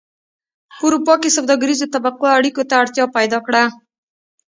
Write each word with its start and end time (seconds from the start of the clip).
په 0.77 0.81
اروپا 0.87 1.13
کې 1.21 1.35
سوداګریزو 1.37 1.91
طبقو 1.93 2.25
اړیکو 2.37 2.63
ته 2.69 2.73
اړتیا 2.81 3.05
پیدا 3.17 3.39
کړه 3.47 3.63